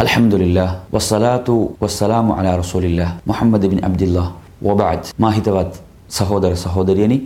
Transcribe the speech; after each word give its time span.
අල්හම්දුලිල්ලාහ් 0.00 0.70
වස්සලාතු 0.92 1.76
වස්සලාමු 1.80 2.32
අලා 2.32 2.56
රසූලිල්ලාහ් 2.56 3.10
මුහම්මද් 3.26 3.62
බින් 3.68 3.80
අබ්දුල්ලාහ් 3.84 4.28
වබඅද් 4.62 5.02
මාහිතවත් 5.18 5.72
සහෝදර 6.08 6.56
සහෝදරියනි 6.56 7.18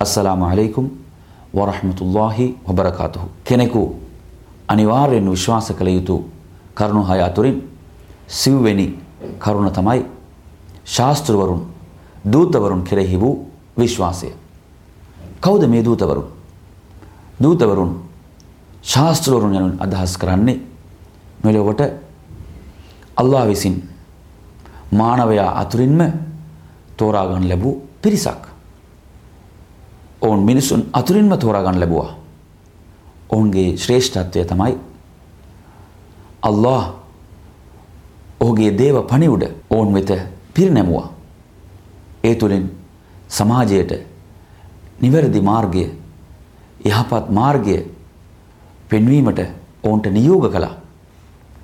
අස්සලාමු 0.00 0.44
අලයිකුම් 0.44 0.86
වරහමතුල්ලාහි 1.54 2.46
වබරකාතුහු 2.68 3.26
කෙනෙකු 3.44 3.82
අනිවාර්යෙන් 4.68 5.30
විශ්වාස 5.30 5.68
කළ 5.70 5.88
යුතු 5.88 6.16
කරුණු 6.74 7.02
හය 7.04 7.20
අතුරින් 7.20 7.56
සිව්වෙනි 8.30 8.86
කරුණ 9.38 9.70
තමයි 9.70 10.02
ශාස්ත්‍රවරුන් 10.86 11.62
දූතවරුන් 12.24 12.82
කෙරෙහි 12.82 13.20
වූ 13.20 13.34
විශ්වාසය. 13.78 14.28
කවුද 15.40 15.62
මේ 15.66 15.84
දූතවරුන්? 15.84 16.26
දූතවරුන් 17.42 17.92
ශාස්ත්‍රවරුන් 18.84 19.54
යනුවෙන් 19.54 19.76
අදහස් 19.80 20.18
කරන්නේ 20.18 20.58
මෙලොවට 21.44 22.07
අල්ලා 23.18 23.46
විසින් 23.46 23.76
මානවයා 24.92 25.50
අතුරින්ම 25.60 26.00
තෝරාගන්න 26.96 27.48
ලැබූ 27.48 27.74
පිරිසක්. 28.02 28.42
ඔවුන් 30.22 30.40
මිනිසුන් 30.40 30.82
අතුරින්ම 30.92 31.38
තෝරාගන්න 31.38 31.80
ලැබුවා. 31.80 32.10
ඔවුන්ගේ 33.30 33.76
ශ්‍රේෂ්ඨත්වය 33.76 34.44
තමයි 34.44 34.74
අල්له 36.42 36.82
ඔහුගේ 38.40 38.70
දේව 38.72 38.96
පණිවුඩ 39.02 39.44
ඔවුන් 39.70 39.94
වෙත 39.94 40.10
පිරිනැමුවා. 40.54 41.08
ඒ 42.24 42.34
තුළින් 42.34 42.64
සමාජයට 43.28 43.92
නිවැරදි 45.00 45.40
මාර්ගය 45.40 45.84
යහපත් 46.84 47.30
මාර්ගය 47.30 47.76
පෙන්වීමට 48.88 49.40
ඔවුන්ට 49.82 50.06
නියෝග 50.08 50.50
කළා. 50.52 50.74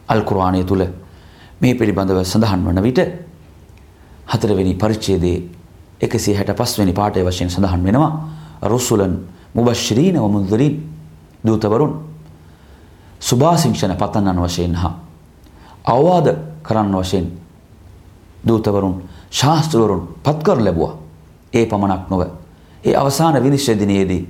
අල්කුරවානය 0.08 0.64
තුළ 0.64 0.84
මේ 1.60 1.74
පිළිබඳව 1.74 2.24
සඳහන් 2.24 2.64
වන 2.64 2.82
විට 2.82 3.00
හතරවෙනි 4.28 4.74
පරිච්චේදේ 4.74 5.38
එකසිේ 6.00 6.36
හැට 6.36 6.52
පස්වනි 6.52 6.92
පාටය 6.92 7.22
වශයෙන් 7.22 7.50
සඳහන් 7.50 7.82
වෙනවා. 7.82 8.10
රුස්සුලන් 8.62 9.14
මුබශ්ශ්‍රීන 9.54 10.16
වමුන්දරින් 10.16 10.74
දූතවරුන් 11.46 11.92
සුභාසිංක්ෂණ 13.20 13.96
පතන්නන් 13.96 14.40
වශයෙන් 14.40 14.74
හා 14.74 14.94
අවවාද 15.84 16.28
කරන්න 16.62 16.94
වශයෙන් 16.94 17.26
දූතවරුන් 18.46 19.02
ශාස්තෘවරුන් 19.30 20.08
පත්කර 20.22 20.58
ලැබවා. 20.58 20.92
ඒ 21.52 21.66
පමණක් 21.66 22.10
නොව 22.10 22.22
ඒ 22.84 22.96
අවසාන 22.96 23.42
විනිශ්්‍යදිනයේදී 23.42 24.22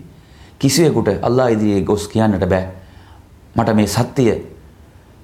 කිසිවෙකුට 0.59 1.09
අල්ලා 1.23 1.49
ඉදිරියේ 1.49 1.83
ගොස් 1.83 2.09
කියන්නට 2.09 2.45
බෑ. 2.45 2.69
මට 3.57 3.75
මේ 3.75 3.87
සත්‍යය 3.89 4.35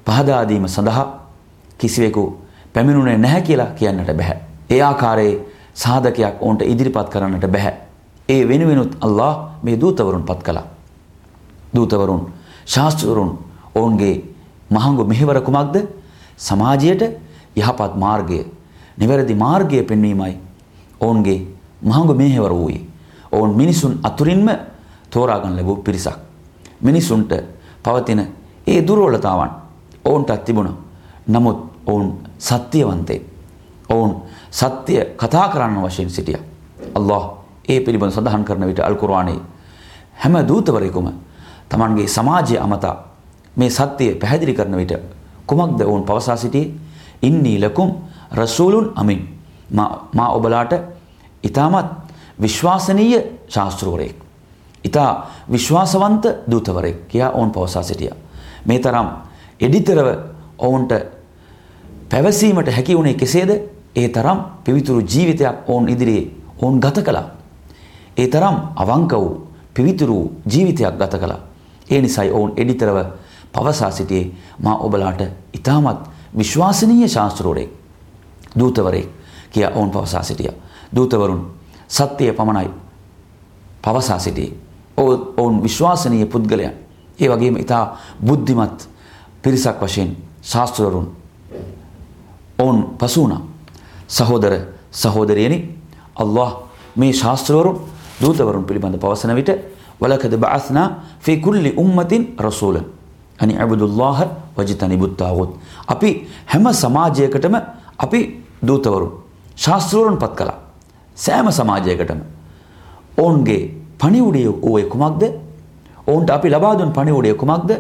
පහදාදීම 0.07 0.69
සඳහා 0.69 1.20
කිසිවෙකු 1.81 2.25
පැමිණුනේ 2.75 3.19
නැහැ 3.19 3.43
කියලා 3.43 3.71
කියන්නට 3.79 4.13
බැහැ. 4.17 4.39
ඒ 4.71 4.83
ආකාරයේ 4.83 5.39
සාධකයක් 5.75 6.43
ඔවුන්ට 6.43 6.63
ඉදිරිපත් 6.63 7.09
කරන්නට 7.09 7.47
බැහැ. 7.47 7.75
ඒ 8.29 8.43
වෙනුවෙනුත් 8.49 8.93
අල්له 9.01 9.33
මේ 9.63 9.81
දූතවරුන් 9.81 10.23
පත් 10.23 10.43
කළා. 10.43 10.67
දූතවරුන් 11.75 12.23
ශාස්ත්‍රවරුන් 12.67 13.33
ඔවුන්ගේ 13.75 14.15
මහංගු 14.71 15.05
මෙහිවර 15.05 15.41
කුමක්ද 15.41 15.77
සමාජයට 16.39 17.03
යහපත් 17.57 17.93
මාර්ගය 17.97 18.45
නිවැරදි 18.99 19.35
මාර්ගය 19.35 19.83
පෙන්වීමයි 19.83 20.35
ඔවුන්ගේ 21.01 21.47
මහංගු 21.83 22.15
මෙහෙවර 22.15 22.53
වූයේ. 22.53 22.87
ඔවුන් 23.33 23.57
මිනිසුන් 23.57 23.99
අතුරින්ම 24.03 24.49
තෝරාගන්න 25.11 25.57
ලැබූ 25.57 25.77
පිරිසක්. 25.77 26.19
මිනිසුන්ට 26.81 27.33
පවතින 27.83 28.21
ඒ 28.67 28.87
දුර්වලතාවන් 28.87 29.51
ඔවුන්ටත් 30.05 30.45
තිබුණා. 30.45 30.77
නමුත් 31.29 31.70
ඔවුන් 31.87 32.19
සත්‍යවන්තේ. 32.39 33.21
ඔවුන් 33.89 34.23
සත්‍ය 34.51 34.95
කතා 35.17 35.49
කරන්න 35.49 35.83
වශයෙන් 35.83 36.11
සිටියා. 36.11 36.43
අල්له 36.95 37.41
ඒ 37.69 37.81
පිළිබඳ 37.81 38.13
සඳහන් 38.13 38.45
කරන 38.45 38.67
විට 38.67 38.81
අල් 38.81 38.95
කුර්ආනයේ 38.95 39.41
හැම 40.17 40.35
දූතවරයෙකුම 40.43 41.07
තමන්ගේ 41.69 42.09
සමාජය 42.09 42.59
අමතා 42.59 42.97
මේ 43.57 43.71
සත්‍යය 43.71 44.15
පැහැදිලි 44.15 44.55
කරන 44.55 44.77
විට 44.77 44.93
කුමක්ද 45.47 45.81
ඔවුන් 45.83 46.03
පවසා 46.03 46.37
සිටියේ 46.37 46.75
ඉන්නී 47.23 47.59
ලකුම් 47.61 47.91
රසූලුන් 48.33 48.93
අමින් 48.97 49.21
මා 50.15 50.29
ඔබලාට 50.31 50.73
ඊටමත් 51.45 51.87
විශ්වාසනීය 52.41 53.21
ශාස්ත්‍රවරයෙක්. 53.49 54.17
ඊට 54.85 54.99
විශ්වාසවන්ත 55.53 56.25
දූතවරයෙක් 56.51 57.09
කියා 57.09 57.31
ඔවුන් 57.31 57.51
පවසා 57.51 57.83
සිටියා. 57.83 58.17
මේ 58.67 58.79
තරම් 58.79 59.09
එඩිතරව 59.61 60.09
ඔවුන්ට 60.59 60.93
පැවසීමට 62.11 62.69
හැකි 62.69 62.97
වුණේ 62.97 63.15
කෙසේද? 63.15 63.51
ඒ 63.97 64.09
තරම් 64.09 64.39
පිවිතුරු 64.65 65.01
ජීවිතයක් 65.03 65.69
ඔවුන් 65.69 65.89
ඉදිරියේ 65.89 66.31
ඔවුන් 66.59 66.81
ගත 66.81 67.03
කළා. 67.03 67.31
ඒ 68.17 68.29
තරම් 68.29 68.57
අවංක 68.77 69.13
වූ 69.13 69.49
පිවිතුරු 69.75 70.33
ජීවිතයක් 70.47 70.99
ගත 70.99 71.15
කළා. 71.15 71.39
ඒ 71.91 72.01
නිසයි 72.01 72.31
ඔවුන් 72.31 72.53
එඩිතරව 72.57 72.97
පවසා 73.53 73.91
සිටියේ 73.91 74.33
මා 74.59 74.77
ඔබලාට 74.77 75.21
ඊටමත් 75.21 76.01
විශ්වාසනීය 76.39 77.09
ශාස්ත්‍රෝරෙක් 77.09 77.71
දූතවරයෙක් 78.59 79.09
කියා 79.51 79.73
ඔවුන් 79.75 79.91
පවසා 79.91 80.23
සිටියා. 80.23 80.55
දූතවරුන් 80.97 81.51
සත්‍යය 81.89 82.33
පමණයි 82.33 82.71
පවසා 83.83 84.19
සිටියේ. 84.19 84.57
ඔවුන් 84.97 85.63
විශ්වාසනීය 85.63 86.27
පුද්ගලයන්. 86.27 86.73
ඒ 87.21 87.29
වගේම 87.29 87.57
ඊටා 87.57 87.99
බුද්ධිමත් 88.27 88.89
පිරිසක් 89.43 89.81
වශයෙන් 89.81 90.17
ශාස්ත්‍රවරුන් 90.43 91.20
ඔවුන් 92.61 92.79
පසු 92.99 93.21
වුණා. 93.23 93.43
සහෝදර 94.09 94.55
සහෝදරියනි 94.93 95.59
අල්له 96.17 96.51
මේ 96.97 97.13
ශාස්ත්‍රවරුන් 97.13 97.77
දූතවරුන් 98.21 98.65
පිළිබඳ 98.65 98.97
පවසන 98.97 99.35
විට 99.35 99.51
වලකද 100.01 100.35
බාස්නා 100.37 100.87
ෆී 101.21 101.37
කුල්ලි 101.39 101.71
උම්මතින් 101.75 102.23
රසූලන් 102.39 102.85
අනි 103.39 103.55
අබුදුල්ලාහ 103.57 104.19
වජිතනිබුත්තාවොත් 104.57 105.51
අපි 105.89 106.11
හැම 106.47 106.67
සමාජයකටම 106.75 107.55
අපි 107.99 108.21
දූතවරුන් 108.63 109.13
ශාස්ත්‍රවරුන් 109.57 110.17
පත් 110.17 110.33
කළා. 110.33 110.59
සෑම 111.17 111.49
සමාජයකටම. 111.51 112.21
ඔවුන්ගේ 113.19 113.63
පණිවුඩිය 113.99 114.49
ඕය 114.63 114.85
කුමක්ද? 114.85 115.23
ඔවුන්ට 116.07 116.31
අපි 116.31 116.49
ලබා 116.49 116.79
දුන් 116.79 116.93
පණිවුඩිය 116.93 117.35
කුමක්ද? 117.35 117.71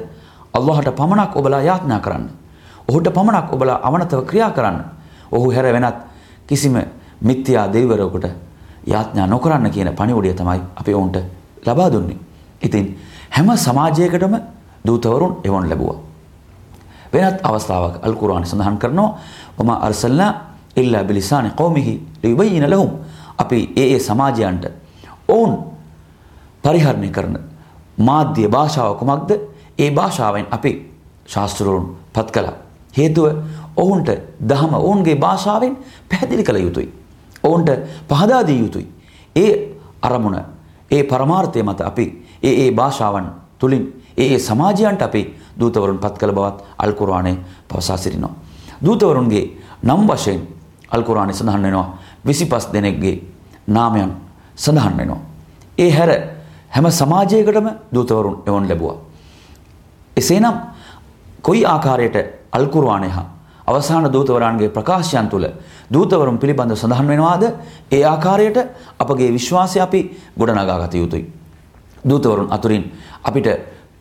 අල්ලාහට 0.55 0.91
පමණක් 0.93 1.37
ඔබලා 1.37 1.61
යාඥා 1.61 2.01
කරන්න. 2.01 2.40
ඔහුට 2.89 3.09
පමණක් 3.09 3.53
ඔබලා 3.53 3.81
අමනතව 3.83 4.25
ක්‍රියා 4.25 4.51
කරන්න. 4.51 4.79
ඔහු 5.33 5.51
හැර 5.51 5.67
වෙනත් 5.67 5.97
කිසිම 6.47 6.77
මිත්‍යා 7.21 7.67
දෙවිවරයෙකුට 7.69 8.27
යාඥා 8.87 9.27
නොකරන්න 9.27 9.71
කියන 9.71 9.93
පණිවුඩය 9.93 10.35
තමයි 10.35 10.61
අපි 10.77 10.95
ඔවුන්ට 10.95 11.17
ලබා 11.63 11.89
දුන්නේ. 11.89 12.19
ඉතින් 12.63 12.99
හැම 13.31 13.49
සමාජයකටම 13.57 14.35
දූතවරුන් 14.85 15.41
එවොන් 15.45 15.69
ලැබුවා. 15.69 15.99
වෙනත් 17.13 17.41
අවස්ථාවක් 17.43 17.95
අල් 18.03 18.15
කුර්ආන 18.15 18.45
සඳහන් 18.45 18.79
කරනවා 18.79 19.19
වම 19.57 19.71
අර්සල්නා 19.71 20.33
ඉල්ලා 20.77 21.05
බිලිසානි 21.05 21.51
කෞමිහි 21.53 21.95
ලියුබයින 22.23 22.65
ලහුම් 22.65 22.91
අපි 23.39 23.73
ඒ 23.77 23.87
ඒ 23.87 23.99
සමාජයන්ට 24.01 24.65
ඔවුන් 25.29 25.53
පරිහරණය 26.65 27.11
කරන 27.11 27.37
මාධ්‍ය 27.99 28.49
භාෂාව 28.49 28.95
කුමක්ද 28.95 29.31
ඒ 29.79 29.91
භාෂාවෙන් 29.91 30.47
අපි 30.51 30.73
ශාස්ත්‍රවරුන් 31.27 31.97
පත් 32.13 32.29
කළා. 32.31 32.70
හේතුව 32.95 33.27
ඔවුන්ට 33.77 34.11
දහම 34.41 34.75
ඔවුන්ගේ 34.75 35.17
භාෂාවෙන් 35.17 35.77
පැහැදිලි 36.09 36.45
කළ 36.45 36.57
යුතුයි. 36.59 36.89
ඔවුන්ට 37.45 37.71
පහදා 38.09 38.47
දිය 38.47 38.59
යුතුයි. 38.59 38.87
ඒ 39.37 39.77
අරමුණ 40.03 40.39
ඒ 40.91 41.03
පරමාර්ථය 41.05 41.63
මත 41.63 41.81
අපි 41.81 42.07
ඒ 42.43 42.55
ඒ 42.59 42.71
භාෂාවන් 42.73 43.27
තුලින් 43.59 44.03
ඒ 44.17 44.35
ඒ 44.35 44.39
සමාජයන්ට 44.41 45.03
අපි 45.03 45.37
දූතවරුන් 45.57 45.99
පත් 45.99 46.19
කළ 46.19 46.33
බවත් 46.33 46.65
අල් 46.79 46.93
කුර්ආනයේ 46.93 47.39
පවසා 47.69 47.97
සිටිනවා. 47.97 48.35
දූතවරුන්ගේ 48.85 49.45
නම් 49.83 50.09
වශයෙන් 50.09 50.41
අල් 50.91 51.03
කුර්ආනයේ 51.03 51.35
සඳහන් 51.35 51.63
වෙනවා 51.63 51.99
25 52.25 52.73
දෙනෙක්ගේ 52.73 53.17
නාමයන් 53.69 54.13
සඳහන් 54.57 54.97
වෙනවා. 54.97 55.21
ඒ 55.79 55.91
හැර 55.91 56.11
හැම 56.69 56.91
සමාජයකටම 56.91 57.69
දූතවරුන් 57.95 58.43
එවොන් 58.47 58.69
ලැබුවා. 58.69 58.97
එසේනම් 60.17 60.57
කොයි 61.43 61.65
ආකාරයට 61.67 62.40
අල්කුරවානය 62.53 63.09
හා 63.09 63.41
අවසාන 63.67 64.07
දූතවරන්ගේ 64.07 64.69
ප්‍රකාශයන් 64.69 65.29
තුළ 65.29 65.47
දූතවරුන් 65.93 66.39
පිළිබඳ 66.39 66.75
සඳහන් 66.75 67.07
වෙනවාද 67.07 67.43
ඒ 67.91 68.05
ආකාරයට 68.05 68.59
අපගේ 68.99 69.31
විශ්වාසය 69.31 69.81
අපි 69.81 70.01
ගොඩනගාගත 70.39 70.95
යුතුයි. 70.95 71.33
දූතවරුන් 72.03 72.49
අතුරින් 72.51 72.93
අපිට 73.23 73.47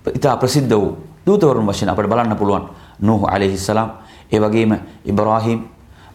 ඉතා 0.08 0.38
ප්‍රසිද්ධ 0.38 0.70
වූ 0.72 0.98
දූතවරුන් 1.26 1.68
වශයෙන් 1.68 1.90
අපට 1.90 2.08
බලන්න 2.08 2.36
පුළුවන් 2.36 2.70
නූහ 3.00 3.28
අලෙහිස්සලාම් 3.28 3.92
ඒ 4.32 4.40
වගේම 4.40 4.78
ඉබ්‍රාහිම් 5.06 5.60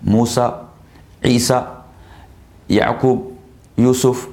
මූසා 0.03 0.51
ඊසා 1.23 1.63
යකුබ් 2.69 3.19
යුසුෆ් 3.79 4.29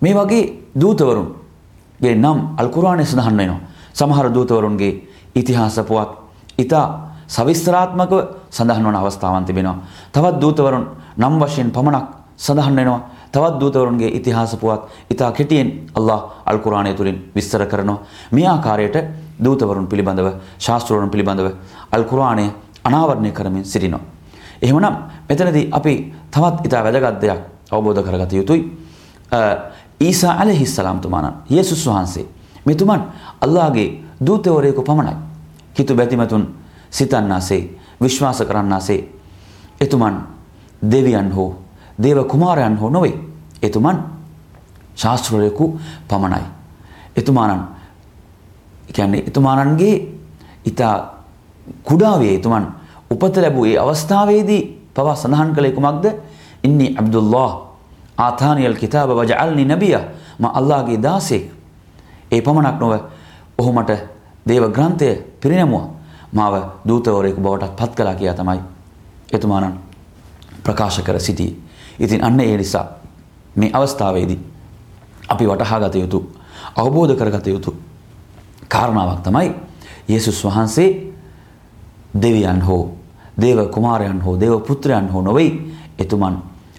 මේ 0.00 0.14
වගේ 0.14 0.44
දූතවරුන්ගේ 0.74 2.14
නම් 2.14 2.38
අල්කුරාණය 2.56 3.04
සඳහන් 3.04 3.36
වෙනවා. 3.36 3.60
සමහර 3.94 4.28
දූතවරුන්ගේ 4.28 5.08
ඉතිහාස 5.34 5.80
පුවත් 5.80 6.10
ඉතා 6.58 7.15
සවිස්තරාත්මකව 7.28 8.12
සඳහන් 8.50 8.84
වන 8.84 8.96
අවස්ථාවන් 8.96 9.44
තිබෙනවා. 9.44 9.76
තවත් 10.12 10.40
දූතවරුන් 10.40 10.86
නම් 11.16 11.34
වශයෙන් 11.40 11.70
පමණක් 11.70 12.06
සඳහන් 12.36 12.76
වෙනවා. 12.76 13.00
තවත් 13.32 13.60
දූතවරුන්ගේ 13.60 14.08
ඉතිහාස 14.08 14.56
පුවත් 14.56 14.82
ඉතා 15.10 15.32
කෙටියෙන් 15.32 15.90
අල්ලාහ් 15.94 16.20
අල් 16.46 16.58
කුර්ආනය 16.58 16.94
තුලින් 16.94 17.30
විස්තර 17.34 17.66
කරනවා. 17.66 17.98
මේ 18.32 18.46
ආකාරයට 18.46 18.96
දූතවරුන් 19.44 19.86
පිළිබඳව 19.86 20.28
ශාස්ත්‍රවරුන් 20.58 21.10
පිළිබඳව 21.10 21.48
අල් 21.92 22.04
කුර්ආනය 22.04 22.50
අනාවරණය 22.84 23.32
කරමින් 23.32 23.64
සිටිනවා. 23.64 24.00
එහෙමනම් 24.62 24.96
මෙතනදී 25.28 25.68
අපි 25.72 26.14
තවත් 26.30 26.66
ඉතා 26.66 26.84
වැදගත් 26.84 27.20
දෙයක් 27.20 27.40
අවබෝධ 27.70 28.02
කරගත 28.02 28.32
යුතුයි. 28.32 28.60
ඊසා 30.00 30.34
අලහිස්සලාම් 30.42 31.00
තුමාණන් 31.00 31.34
යේසුස් 31.50 31.86
වහන්සේ 31.86 32.26
මෙතුමන් 32.66 33.02
අල්ලාහගේ 33.40 33.88
දූතවරයෙකු 34.26 34.82
පමණයි. 34.82 35.14
හිතු 35.78 35.94
බැතිමතුන් 35.94 36.65
සිතන්නාසේ 36.96 37.62
විශ්වාස 38.02 38.40
කරන්නාසේ 38.40 39.00
එතුමන් 39.80 40.16
දෙවියන් 40.82 41.30
හෝ 41.32 41.50
දේව 42.02 42.24
කුමාරයන් 42.24 42.78
හෝ 42.78 42.90
නොවේ. 42.90 43.14
එතුමන් 43.62 43.98
ශාස්ත්‍රවරයෙකු 44.94 45.80
පමණයි. 46.08 46.44
එතුමාණන් 47.16 47.62
කියන්නේ 48.92 49.24
එතුමාණන්ගේ 49.28 49.94
ඊතා 50.64 50.94
කුඩාවේ 51.84 52.34
එතුමන් 52.34 52.66
උපත 53.10 53.36
ලැබූ 53.36 53.64
ඒ 53.64 53.78
අවස්ථාවේදී 53.78 54.62
පවා 54.94 55.16
සඳහන් 55.16 55.54
කළේ 55.54 55.72
කුමක්ද? 55.72 56.04
ඉන්නි 56.64 56.94
අබ්දුල්ලාහ් 56.98 57.52
ආතානියල් 58.18 58.74
කිතාබ 58.74 59.10
වජඅල්නි 59.10 59.64
නබියා 59.64 60.04
මා 60.38 60.52
අල්ලාහගේ 60.54 61.02
දාසෙක්. 61.02 61.44
ඒ 62.32 62.40
පමණක් 62.40 62.80
නොව 62.80 62.92
ඔහු 63.58 63.72
මට 63.72 63.90
දේව 64.48 64.72
ග්‍රන්ථය 64.72 65.08
පිරිනැමුවා. 65.40 65.95
මාව 66.36 66.54
දූතවරයෙකු 66.88 67.40
බවට 67.40 67.76
පත් 67.76 67.92
කළා 67.92 68.14
කියා 68.14 68.34
තමයි 68.34 68.60
එතුමාණන් 69.32 69.78
ප්‍රකාශ 70.62 71.00
කර 71.00 71.20
සිටියේ. 71.20 71.56
ඉතින් 71.98 72.24
අන්න 72.24 72.40
ඒ 72.40 72.56
නිසා 72.56 72.86
මේ 73.56 73.70
අවස්ථාවේදී 73.72 74.40
අපි 75.28 75.44
වටහා 75.46 75.80
ගත 75.80 75.94
යුතු 75.96 76.18
අවබෝධ 76.76 77.14
කරගත 77.14 77.46
යුතු 77.46 77.76
කාරණාවක් 78.68 79.22
තමයි 79.22 79.54
යේසුස් 80.08 80.44
වහන්සේ 80.44 80.90
දෙවියන් 82.14 82.62
හෝ 82.62 82.82
දේව 83.36 83.68
කුමාරයන් 83.68 84.20
හෝ 84.22 84.40
දේව 84.40 84.60
පුත්‍රයන් 84.60 85.08
හෝ 85.08 85.22
නොවේ 85.22 85.50
එතුමන් 85.98 86.36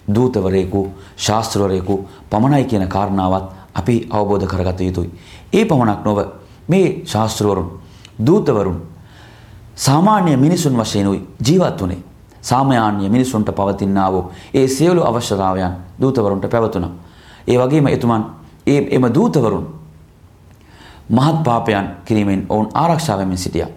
දූතවරයෙකු 0.08 0.80
ශාස්ත්‍රවරයෙකු 1.16 2.08
පමණයි 2.30 2.64
කියන 2.64 2.88
කාරණාවත් 2.88 3.44
අපි 3.74 4.08
අවබෝධ 4.10 4.46
කරගත 4.46 4.80
යුතුයි. 4.80 5.10
ඒ 5.52 5.64
පමණක් 5.64 6.04
නොව 6.04 6.18
මේ 6.68 7.02
ශාස්ත්‍රවරුන් 7.04 7.68
දූතවරුන් 8.26 8.78
සාමාන්‍ය 9.78 10.36
මිනිසුන් 10.36 10.74
වශයෙන්ුයි 10.74 11.28
ජීවත් 11.46 11.80
වුණේ. 11.80 12.02
සාමාන්‍ය 12.42 13.08
මිනිසුන්ට 13.08 13.48
පවතිනා 13.48 14.12
වූ 14.12 14.30
ඒ 14.54 14.68
සියලු 14.68 15.02
අවශ්‍යතාවයන් 15.02 15.72
දූතවරුන්ට 16.00 16.50
පැවතුණා. 16.50 16.90
ඒ 17.46 17.58
වගේම 17.58 17.86
එතුමන් 17.86 18.24
ඒ 18.66 18.88
එම 18.90 19.04
දූතවරුන් 19.14 19.66
මහත් 21.10 21.42
පාපයන් 21.42 21.86
කිරීමෙන් 22.04 22.46
ඔවුන් 22.48 22.68
ආරක්ෂා 22.74 23.18
වෙමින් 23.18 23.38
සිටියා. 23.38 23.68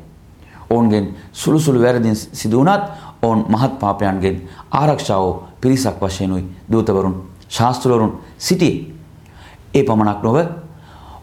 ඔවුන්ගෙන් 0.70 1.16
සුළු 1.34 1.60
සුළු 1.60 1.82
වැරදින් 1.82 2.16
සිදු 2.16 2.58
වුණත් 2.58 2.84
ඔවුන් 3.22 3.46
මහත් 3.50 3.80
පාපයන්ගෙන් 3.80 4.42
ආරක්ෂාව 4.72 5.36
පිරිසක් 5.62 6.02
වශයෙන්ුයි 6.02 6.46
දූතවරුන් 6.72 7.16
ශාස්ත්‍රවරුන් 7.50 8.20
සිටියේ. 8.38 8.94
ඒ 9.74 9.84
පමණක් 9.84 10.24
නොව 10.24 10.38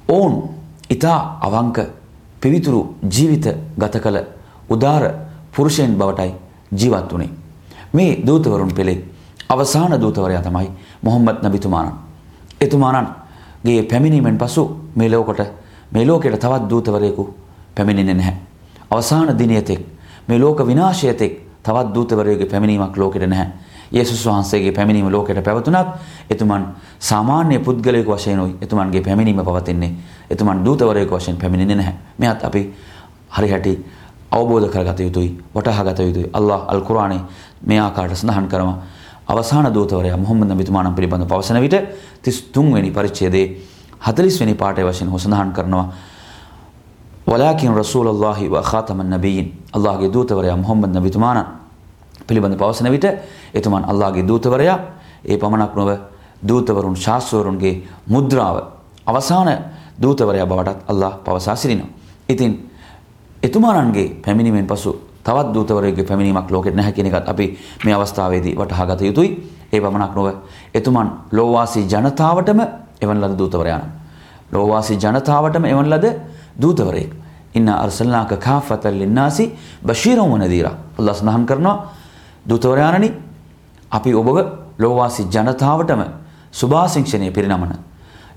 ඔවුන් 0.08 0.34
ඊතා 0.90 1.38
අවංක 1.40 1.78
පිවිතුරු 2.40 2.94
ජීවිත 3.10 3.46
ගත 3.78 4.00
කළ 4.00 4.37
උදාර 4.68 5.02
පුරුෂයන් 5.52 5.94
බවටයි 5.94 6.34
ජීවත් 6.72 7.12
වුණේ. 7.12 7.30
මේ 7.92 8.22
දූතවරුන් 8.26 8.74
පෙළේ 8.74 9.04
අවසාන 9.48 10.00
දූතවරයා 10.00 10.42
තමයි 10.42 10.70
මොහම්මද් 11.02 11.38
නබිතුමාණන්. 11.42 11.96
එතුමාණන්ගේ 12.60 13.82
පැමිණීමෙන් 13.82 14.38
පසු 14.38 14.62
මේ 14.94 15.10
ලෝකට 15.10 15.40
මේ 15.92 16.06
ලෝකයට 16.06 16.38
තවත් 16.38 16.70
දූතවරයෙකු 16.70 17.34
පැමිණෙන්නේ 17.74 18.14
නැහැ. 18.14 18.36
අවසාන 18.90 19.38
දිනයතෙක් 19.38 19.80
මේ 20.28 20.38
ලෝක 20.38 20.58
විනාශයතෙක් 20.60 21.32
තවත් 21.62 21.94
දූතවරයෙකුගේ 21.94 22.46
පැමිණීමක් 22.46 22.96
ලෝකෙට 22.96 23.26
නැහැ. 23.26 23.52
යේසුස් 23.92 24.26
වහන්සේගේ 24.26 24.72
පැමිණීම 24.72 25.12
ලෝකයට 25.12 25.44
පැවතුනත් 25.44 25.88
එතුමන් 26.30 26.66
සාමාන්‍ය 27.00 27.58
පුද්ගලයෙකු 27.58 28.12
වශයෙන් 28.12 28.40
උයි 28.40 28.56
එතුමන්ගේ 28.60 29.00
පැමිණීම 29.00 29.40
පවතින්නේ. 29.40 29.92
එතුමන් 30.30 30.64
දූතවරයෙකු 30.64 31.16
වශයෙන් 31.16 31.36
පැමිණෙන්නේ 31.36 31.76
නැහැ. 31.76 31.94
මෙයත් 32.18 32.44
අපි 32.44 32.74
හරිහැටි 33.30 33.84
අවබෝධ 34.30 34.68
කරගත 34.68 35.00
යුතුයි 35.00 35.38
වටහාගත 35.54 35.98
යුතුයි. 35.98 36.30
අල්ලාහ් 36.32 36.60
අල් 36.68 36.80
කුර්ආනයේ 36.80 37.20
මේ 37.62 37.80
ආකාරයට 37.80 38.16
සඳහන් 38.16 38.48
කරනවා. 38.48 38.78
අවසාන 39.26 39.66
දූතවරයා 39.68 40.16
මුහම්මද් 40.16 40.48
නබිතුමාණන් 40.48 40.94
පිළිබඳ 40.94 41.24
පවසන 41.24 41.60
විට 41.60 41.76
33 42.22 42.74
වෙනි 42.74 42.90
පරිච්ඡේදයේ 42.90 43.46
40 44.00 44.40
වෙනි 44.40 44.54
පාඩය 44.54 44.82
වශයෙන් 44.82 45.10
සඳහන් 45.10 45.52
කරනවා. 45.52 45.92
වලාකින් 47.26 47.72
රසූලල්ලාහි 47.72 48.48
ව 48.48 48.62
ඛාතමන් 48.62 49.10
නබියින් 49.10 49.52
අල්ලාහ්ගේ 49.72 50.08
දූතවරයා 50.08 50.56
මුහම්මද් 50.56 50.92
නබිතුමාණන් 50.92 51.46
පිළිබඳ 52.26 52.56
පවසන 52.56 52.90
විට 52.90 53.04
එතුමන් 53.54 53.84
අල්ලාහ්ගේ 53.84 54.22
දූතවරයා 54.22 54.78
ඒ 55.24 55.36
පමණක් 55.36 55.74
නොව 55.74 55.90
දූතවරුන් 56.42 56.96
ශාස්ත්‍රවරුන්ගේ 56.96 57.74
මුද්‍රාව 58.06 58.56
අවසාන 59.06 59.48
දූතවරයා 60.02 60.46
බවටත් 60.46 60.78
අල්ලාහ් 60.86 61.12
පවසා 61.18 61.56
සිටිනවා. 61.56 61.88
ඉතින් 62.28 62.67
එතුමාණන්ගේ 63.42 64.08
පැමිණීමෙන් 64.24 64.66
පසු 64.66 64.92
තවත් 65.24 65.54
දූතවරයෙකුගේ 65.54 66.04
පැමිණීමක් 66.04 66.50
ලෝකෙට 66.50 66.74
නැහැ 66.74 66.92
කියන 66.92 67.06
එකත් 67.06 67.28
අපි 67.28 67.46
මේ 67.84 67.94
අවස්ථාවේදී 67.94 68.54
වටහා 68.54 68.86
ගත 68.86 69.00
යුතුයි. 69.02 69.30
ඒ 69.72 69.80
පමණක් 69.80 70.14
නොව 70.14 70.26
එතුමන් 70.74 71.08
ලෝවාසී 71.32 71.84
ජනතාවටම 71.84 72.60
එවන් 73.00 73.20
ලද 73.20 73.38
දූතවරයාණන්. 73.38 73.90
ලෝවාසී 74.52 74.96
ජනතාවටම 74.96 75.64
එවන් 75.64 75.90
ලද 75.90 76.06
දූතවරයෙක්. 76.56 77.12
ඉන්න 77.54 77.68
අර්සල්නාක 77.68 78.32
කාෆතල් 78.38 78.98
ලින්නාසි 79.00 79.52
බෂීරම් 79.82 80.32
වනදීරා. 80.32 80.74
අල්ලාහ් 80.98 81.14
සඳහන් 81.14 81.46
කරනවා 81.46 81.76
දූතවරයාණනි 82.48 83.12
අපි 83.90 84.14
ඔබව 84.14 84.38
ලෝවාසී 84.78 85.26
ජනතාවටම 85.26 86.02
සුභාසිංක්ෂණය 86.52 87.30
පිරිනමන. 87.30 87.72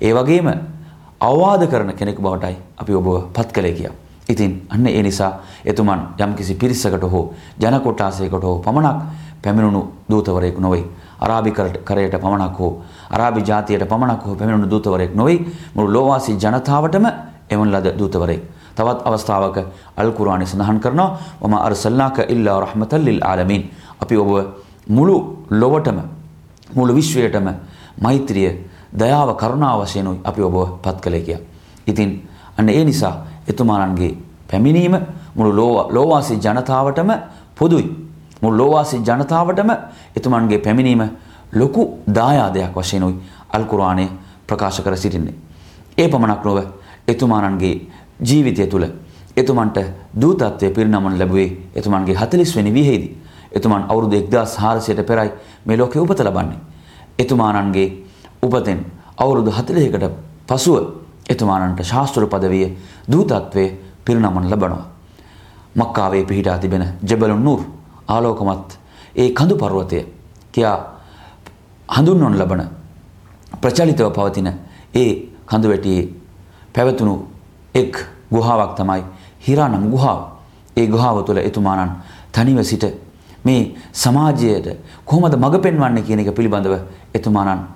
ඒ 0.02 0.14
වගේම 0.14 0.48
අවවාද 1.22 1.68
කරන 1.68 1.94
කෙනෙකු 1.94 2.22
බවටයි 2.22 2.56
අපි 2.78 2.94
ඔබව 2.94 3.08
පත් 3.34 3.52
කළේ 3.52 3.74
කියා. 3.74 3.96
ඉතින් 4.32 4.52
අන්න 4.70 4.88
ඒ 4.88 5.04
නිසා 5.04 5.32
එතුමන් 5.66 6.02
යම්කිසි 6.18 6.56
පිරිසකට 6.56 7.04
හෝ 7.06 7.34
ජන 7.58 7.80
කොටාසයකට 7.82 8.44
හෝ 8.44 8.60
පමණක් 8.60 8.98
පැමිණුණු 9.42 9.82
දූතවරයෙකු 10.10 10.62
නොවේ. 10.62 10.86
අරාබි 11.20 11.52
කරයට 11.52 12.16
පමණක් 12.16 12.58
හෝ 12.60 12.72
අරාබි 13.10 13.42
ජාතියට 13.42 13.86
පමණක් 13.86 14.26
හෝ 14.26 14.36
පැමිණුණු 14.36 14.70
දූතවරයෙක් 14.70 15.16
නොවේ. 15.16 15.40
මුළු 15.76 15.94
ලෝවාසී 15.94 16.38
ජනතාවටම 16.38 17.06
එවන් 17.50 17.72
ලද 17.72 17.98
දූතවරයෙක්. 17.98 18.44
තවත් 18.76 19.00
අවස්ථාවක 19.06 19.58
අල් 19.98 20.12
කුර්ආනයේ 20.12 20.48
සඳහන් 20.48 20.80
කරනවා 20.80 21.18
වම 21.42 21.54
අර්සල්නාක 21.56 22.18
ඉල්ලා 22.30 22.60
රහමතල් 22.62 23.06
ලිල් 23.06 23.22
ආලමීන්. 23.22 23.64
අපි 24.00 24.18
ඔබ 24.18 24.32
මුළු 24.90 25.16
ලොවටම 25.52 26.00
මුළු 26.70 26.94
විශ්වයටම 26.94 27.48
මෛත්‍රිය 28.02 28.52
දයාව 28.94 29.36
කරුණාව 29.36 29.84
වශයෙන් 29.84 30.08
අපි 30.24 30.42
ඔබව 30.42 30.58
පත් 30.82 30.98
කළේ 30.98 31.22
කියා. 31.22 31.42
ඉතින් 31.88 32.10
අන්න 32.58 32.70
ඒ 32.70 32.84
නිසා 32.84 33.16
එතුමාණන්ගේ 33.48 34.18
පැමිණීම 34.48 34.96
මුළු 35.36 35.52
ලෝවාසී 35.90 36.38
ජනතාවටම 36.38 37.12
පොදුයි. 37.56 37.86
මුළු 38.42 38.58
ලෝවාසී 38.58 39.00
ජනතාවටම 39.02 39.72
එතුමන්ගේ 40.18 40.60
පැමිණීම 40.60 41.04
ලොකු 41.54 42.04
දායාදයක් 42.10 42.76
වශයෙන් 42.76 43.04
උයි 43.04 43.16
අල් 43.50 43.66
කුර්ආනය 43.66 44.08
ප්‍රකාශ 44.48 44.82
කර 44.82 44.98
සිටින්නේ. 44.98 45.36
ඒ 45.98 46.08
පමණක් 46.08 46.46
නොව 46.46 46.60
එතුමාණන්ගේ 47.08 47.76
ජීවිතය 48.22 48.68
තුළ 48.68 48.86
එතුමන්ට 49.38 49.78
දූතත්වය 50.14 50.70
පිරිනමන 50.70 51.20
ලැබුවේ 51.20 51.50
එතුමන්ගේ 51.76 52.16
40 52.16 52.56
වෙනි 52.56 52.74
විහෙහිදී. 52.74 53.18
එතුමන් 53.52 53.84
අවුරුදු 53.84 54.16
1400ට 54.18 55.04
පෙරයි 55.04 55.32
මේ 55.66 55.78
ලෝකේ 55.78 56.02
උපත 56.02 56.20
ලබන්නේ. 56.20 56.60
එතුමාණන්ගේ 57.20 57.88
උපතෙන් 58.44 58.86
අවුරුදු 59.18 59.52
40කට 59.52 60.10
පසුව 60.48 61.01
එතුමාණන්ට 61.32 61.84
ශාස්ත්‍ර 61.84 62.26
පදවිය 62.28 62.68
දූතත්වයේ 63.12 63.78
පිරිනමන 64.06 64.50
ලබනවා. 64.52 64.86
මක්කාවේ 65.76 66.24
පිහිටා 66.24 66.58
තිබෙන 66.58 66.86
ජබලුන් 67.04 67.44
නූර් 67.44 67.62
ආලෝකමත් 68.08 68.70
ඒ 69.16 69.30
කඳු 69.32 69.56
පර්වතය 69.56 70.00
කියා 70.52 70.78
හඳුන්වනු 71.90 72.38
ලබන 72.38 72.62
ප්‍රචලිතව 73.62 74.10
පවතින 74.10 74.50
ඒ 74.96 75.12
කඳු 75.46 75.68
වැටියේ 75.70 76.10
පැවතුණු 76.76 77.14
එක් 77.76 77.94
ගුහාවක් 78.32 78.76
තමයි 78.76 79.04
හිරානම් 79.40 79.90
ගුහාව. 79.90 80.20
ඒ 80.78 80.88
ගුහාව 80.88 81.24
තුළ 81.26 81.38
එතුමාණන් 81.40 81.92
තනිව 82.32 82.64
සිට 82.64 82.86
මේ 83.46 83.76
සමාජයට 83.94 84.68
කොහොමද 85.06 85.36
මඟ 85.36 85.62
පෙන්වන්නේ 85.62 86.04
කියන 86.04 86.20
එක 86.20 86.32
පිළිබඳව 86.32 86.76
එතුමාණන් 87.14 87.68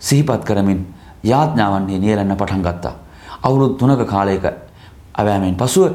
සිහිපත් 0.00 0.44
කරමින් 0.44 0.80
යාඥාවන්හි 1.24 1.98
නියැලෙන්න 1.98 2.36
පටන් 2.36 2.62
ගත්තා. 2.62 2.94
අවුරුදු 3.42 3.74
3ක 3.76 4.06
කාලයක 4.06 4.44
අවෑමෙන් 5.14 5.56
පසුව 5.56 5.92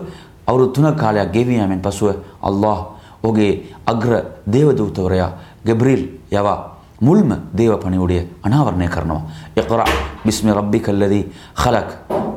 අවුරුදු 0.47 0.81
3ක 0.81 0.95
කාලයක් 0.95 1.31
ගෙවී 1.31 1.57
යෑමෙන් 1.57 1.81
පසුව 1.81 2.15
අල්ලාහ් 2.41 2.79
ඔහුගේ 3.23 3.53
අග්‍ර 3.85 4.11
දේවදූතවරයා 4.47 5.31
ගබ්‍රීල් 5.65 6.03
යවා 6.31 6.77
මුල්ම 7.01 7.29
දේව 7.53 7.77
පණිවුඩය 7.77 8.19
අනාවරණය 8.43 8.87
කරනවා. 8.87 9.21
ඉක්රා 9.55 9.85
බිස්මි 10.25 10.51
රබ්බිකල්ලදී 10.51 11.23
ඛලක් 11.55 11.89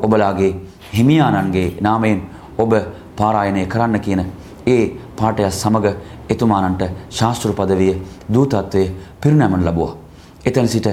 ඔබලාගේ 0.02 0.52
හිමියානන්ගේ 0.92 1.76
නාමයෙන් 1.80 2.20
ඔබ 2.58 2.72
පාරායනය 3.16 3.66
කරන්න 3.66 4.00
කියන 4.00 4.20
ඒ 4.66 4.84
පාඨය 5.16 5.50
සමග 5.52 5.86
එතුමානන්ට 6.28 6.82
ශාස්ත්‍ර 7.10 7.52
පදවිය 7.52 7.94
දූතත්වයේ 8.32 8.94
පිරිනැමන 9.20 9.64
ලැබුවා. 9.64 9.96
එතන 10.44 10.68
සිට 10.68 10.88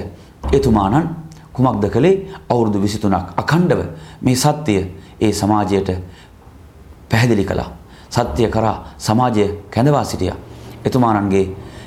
එතුමානන් 0.52 1.08
කුමක්ද 1.58 1.90
කළේ 1.90 2.16
අවුරුදු 2.48 2.78
23ක් 2.78 3.34
අඛණ්ඩව 3.36 3.80
මේ 4.22 4.36
සත්‍යය 4.36 4.82
ඒ 5.20 5.32
සමාජයට 5.32 5.90
පැහැදිලි 7.10 7.44
කළා. 7.44 7.70
සත්‍ය 8.10 8.48
කරා 8.48 8.76
සමාජය 8.98 9.46
කැඳවා 9.70 10.04
සිටියා. 10.04 10.36
එතුමානන්ගේ 10.84 11.46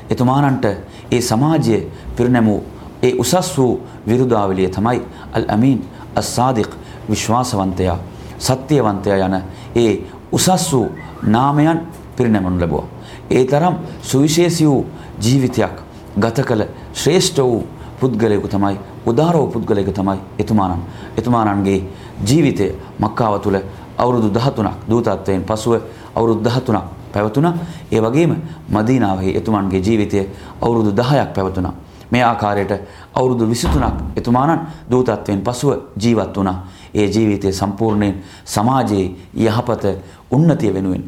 එතුමානන්ට 0.10 0.66
ඒ 1.12 1.22
සමාජයේ 1.22 1.88
පිරිනැමූ 2.16 2.60
ඒ 3.04 3.13
උසස් 3.18 3.58
වූ 3.58 3.82
විරුදාවලිය 4.08 4.70
තමයි 4.70 5.01
අල් 5.34 5.46
අමීන් 5.48 5.80
අස් 6.16 6.36
සාදික් 6.36 6.72
විශ්වාසවන්තයා 7.10 7.98
සත්‍යවන්තයා 8.40 9.28
යන 9.28 9.36
ඒ 9.75 9.94
උසස් 10.32 10.74
වූ 10.74 10.88
නාමයන් 11.24 11.80
පිරිනැමනු 12.18 12.60
ලැබුවා. 12.60 12.88
ඒ 13.30 13.46
තරම් 13.46 13.75
සුවිශේෂී 14.01 14.68
වූ 14.68 14.86
ජීවිතයක් 15.24 15.75
ගත 16.20 16.46
කළ 16.46 16.63
ශ්‍රේෂ්ඨ 16.94 17.40
වූ 17.40 17.63
පුද්ගලයෙකු 18.00 18.48
තමයි 18.48 18.78
උදාර 19.05 19.36
වූ 19.36 19.48
පුද්ගලයෙකු 19.48 19.91
තමයි 19.91 20.20
එතුමාණන්. 20.39 20.81
එතුමාණන්ගේ 21.17 21.84
ජීවිතය 22.25 22.75
මක්කාව 23.00 23.39
තුළ 23.41 23.60
අවුරුදු 23.98 24.29
13ක් 24.29 24.72
දූතත්වයෙන් 24.89 25.43
පසුව 25.43 25.81
අවුරුදු 26.15 26.50
13ක් 26.50 26.81
පැවතුණා. 27.13 27.53
ඒ 27.91 28.01
වගේම 28.01 28.36
මදීනාවෙහි 28.70 29.38
එතුමන්ගේ 29.38 29.81
ජීවිතය 29.81 30.29
අවුරුදු 30.62 30.91
10ක් 30.91 31.34
පැවතුණා. 31.36 31.74
මේ 32.12 32.24
ආකාරයට 32.24 32.72
අවුරුදු 33.13 33.46
23ක් 33.46 33.91
එතුමාණන් 34.15 34.67
දූතත්වයෙන් 34.91 35.41
පසුව 35.41 35.72
ජීවත් 36.03 36.38
වුණා. 36.38 36.67
ඒ 36.93 37.08
ජීවිතය 37.08 37.51
සම්පූර්ණයෙන් 37.51 38.15
සමාජයේ 38.46 39.15
යහපත 39.36 39.84
උන්නතිය 40.31 40.74
වෙනුවෙන් 40.74 41.03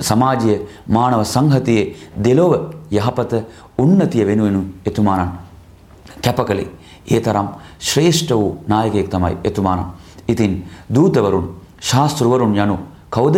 සමාජයේ 0.00 0.58
මානව 0.88 1.24
සංහතියේ 1.24 1.96
දෙලොව 2.24 2.52
යහපත 2.90 3.32
උන්නතිය 3.78 4.26
වෙනුවෙන් 4.26 4.74
එතුමාණන් 4.86 5.32
කැපකලේ. 6.24 6.68
ඒ 7.10 7.20
තරම් 7.20 7.48
ශ්‍රේෂ්ඨ 7.80 8.32
වූ 8.32 8.58
නායකයෙක් 8.66 9.08
තමයි 9.08 9.36
එතුමාණන්. 9.44 9.92
ඉතින් 10.28 10.64
දූතවරුන් 10.88 11.46
ශාස්ත්‍රවරුන් 11.80 12.54
යනු 12.54 12.76
කවුද? 13.10 13.36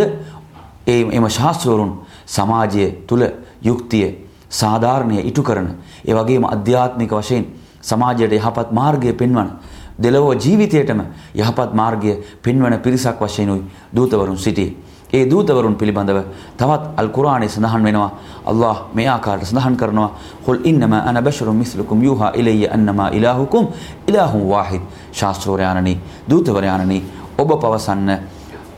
ඒ 0.87 1.01
එම 1.09 1.29
ශාස්ත්‍රවරුන් 1.29 1.91
සමාජය 2.27 2.91
තුල 3.07 3.23
යුක්තිය 3.61 4.27
සාධාරණය 4.51 5.21
ඉටු 5.21 5.43
කරන 5.43 5.67
ඒ 6.05 6.13
වගේම 6.13 6.45
අධ්‍යාත්මික 6.45 7.11
වශයෙන් 7.11 7.45
සමාජයට 7.81 8.33
යහපත් 8.33 8.71
මාර්ගය 8.71 9.13
පෙන්වන 9.13 9.49
දෙලොව 9.97 10.35
ජීවිතයටම 10.35 11.01
යහපත් 11.35 11.73
මාර්ගය 11.73 12.13
පෙන්වන 12.41 12.79
පිරිසක් 12.79 13.19
වශයෙන් 13.19 13.49
උයි 13.49 13.63
දූතවරුන් 13.95 14.37
සිටියේ. 14.37 14.75
ඒ 15.13 15.25
දූතවරුන් 15.25 15.75
පිළිබඳව 15.75 16.19
තවත් 16.57 16.83
අල් 16.97 17.09
කුරානයේ 17.09 17.49
සඳහන් 17.49 17.83
වෙනවා 17.83 18.11
අල්ලාහ් 18.45 18.77
මේ 18.93 19.07
ආකාරයට 19.07 19.47
සඳහන් 19.47 19.75
කරනවා 19.77 20.09
"කුල් 20.45 20.59
ඉන්නම 20.63 20.93
අන 20.93 21.23
බෂරුම් 21.23 21.55
මිස්ලුකුම් 21.55 22.03
යූහා 22.03 22.31
ඉලය්‍ය 22.33 22.67
අන්නමා 22.67 23.09
ඉලාහුකුම් 23.09 23.67
ඉලාහුම් 24.07 24.49
වාහිද්" 24.49 24.81
ශාස්ත්‍රෝරයාණනි 25.11 25.99
දූතවරයාණනි 26.29 27.03
ඔබ 27.37 27.49
පවසන්න 27.59 28.09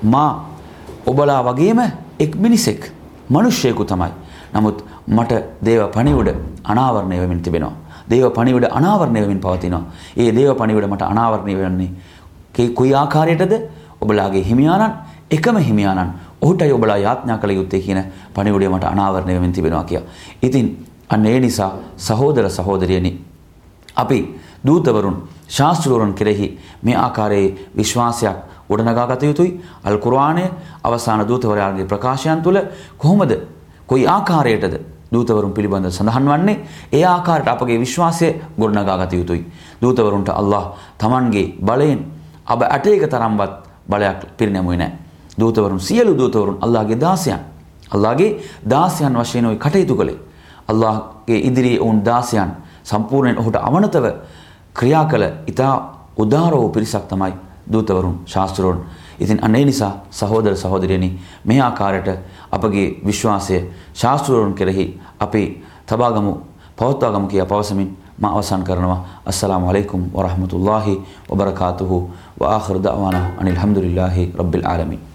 මා 0.04 0.32
ඔබලා 1.06 1.42
වගේම 1.44 1.80
එක් 2.20 2.36
මිනිසෙක් 2.36 2.92
මිනිස්සෙකු 3.30 3.86
තමයි. 3.86 4.12
නමුත් 4.54 4.84
මට 5.08 5.32
දේව 5.62 5.88
පණිවුඩ 5.90 6.30
අනාවරණය 6.66 7.20
වෙමින් 7.20 7.42
තිබෙනවා. 7.42 7.74
දේව 8.10 8.32
පණිවුඩ 8.32 8.66
අනාවරණය 8.72 9.22
වෙමින් 9.22 9.40
පවතිනවා. 9.40 9.84
ඒ 10.18 10.32
දේව 10.32 10.58
පණිවුඩ 10.58 10.88
මට 10.88 11.02
අනාවරණය 11.04 11.56
වෙන්නේ 11.56 11.92
කුයි 12.70 12.94
ආකාරයටද? 12.94 13.54
ඔබලාගේ 14.02 14.44
හිමියාණන් 14.44 15.13
එකම 15.32 15.58
හිමියාණන් 15.58 16.14
ඔහුටයි 16.42 16.72
ඔබලා 16.72 16.98
යාඥා 16.98 17.38
කළ 17.38 17.52
යුත්තේ 17.52 17.80
කියන 17.80 18.04
පණිවුඩය 18.34 18.70
මට 18.70 18.84
අනාවරණය 18.86 19.34
වෙමින් 19.34 19.52
තිබෙනවා 19.52 19.84
කියා. 19.84 20.04
ඉතින් 20.42 20.86
අන්න 21.10 21.26
ඒ 21.26 21.40
නිසා 21.40 21.72
සහෝදර 21.98 22.50
සහෝදරියනි 22.50 23.12
අපි 23.96 24.40
දූතවරුන් 24.66 25.28
ශාස්ත්‍රවරුන් 25.50 26.14
කෙරෙහි 26.14 26.60
මේ 26.82 26.96
ආකාරයේ 26.98 27.70
විශ්වාසයක් 27.78 28.38
ගොඩනගාගත 28.70 29.24
යුතුයි. 29.24 29.62
අල් 29.84 29.98
කුර්ආනයේ 29.98 30.52
අවසාන 30.84 31.28
දූතවරයාගේ 31.28 31.86
ප්‍රකාශයන් 31.86 32.42
තුළ 32.42 32.60
කොහොමද 32.98 33.32
කොයි 33.88 34.08
ආකාරයටද 34.08 34.80
දූතවරුන් 35.12 35.54
පිළිබඳ 35.54 35.90
සඳහන් 35.90 36.28
වන්නේ 36.28 36.58
ඒ 36.92 37.06
ආකාරයට 37.06 37.48
අපගේ 37.48 37.80
විශ්වාසය 37.80 38.34
ගොඩනගාගත 38.60 39.14
යුතුයි. 39.14 39.46
දූතවරුන්ට 39.82 40.30
අල්ලාහ් 40.32 40.66
Tamanගේ 40.98 41.56
බලයෙන් 41.60 42.00
අබ 42.46 42.62
ඇටයක 42.64 43.08
තරම්වත් 43.08 43.54
බලයක් 43.90 44.20
පිරිනැමුවේ 44.38 44.78
නැහැ. 44.78 45.03
දූතවරුන් 45.38 45.80
සියලු 45.80 46.18
දූතවරුන් 46.18 46.58
අල්ලාහගේ 46.62 46.98
දාසයන්. 46.98 47.40
අල්ලාහගේ 47.92 48.42
දාසයන් 48.66 49.14
වශයෙන් 49.14 49.46
ওই 49.46 49.58
කටයුතු 49.58 49.96
කළේ. 49.96 50.20
අල්ලාහගේ 50.68 51.40
ඉදිරියේ 51.40 51.80
වුන් 51.80 52.06
දාසයන් 52.06 52.52
සම්පූර්ණයෙන් 52.84 53.40
ඔහුට 53.40 53.56
අවනතව 53.58 54.06
ක්‍රියා 54.74 55.06
කළ 55.06 55.24
ඊතා 55.48 55.74
උදාර 56.18 56.54
වූ 56.54 56.70
පිරිසක් 56.70 57.08
තමයි 57.08 57.34
දූතවරුන් 57.68 58.20
ශාස්ත්‍රවරුන්. 58.26 58.86
ඉතින් 59.20 59.40
අනේ 59.42 59.66
නිසා 59.66 59.92
සහෝදර 60.12 60.56
සහෝදරියනි 60.56 61.20
මේ 61.46 61.62
ආකාරයට 61.62 62.20
අපගේ 62.52 63.00
විශ්වාසය 63.06 63.72
ශාස්ත්‍රවරුන් 63.94 64.54
කෙරෙහි 64.54 65.00
අපි 65.20 65.64
තබාගමු 65.88 66.34
පවත්වාගමු 66.76 67.28
කියා 67.28 67.46
පවසමින් 67.46 67.98
මා 68.18 68.32
අවසන් 68.32 68.64
කරනවා 68.64 69.06
අස්සලාමු 69.26 69.70
අලයිකුම් 69.70 70.02
වරහමතුල්ලාහි 70.14 71.02
වබරකාතුහු 71.30 71.98
වආඛිර 72.40 72.78
දඅවානා 72.80 73.26
අනිල් 73.38 73.56
හම්දුලිල්ලාහි 73.56 74.32
රබ්බිල් 74.36 74.66
ආලමීන් 74.66 75.13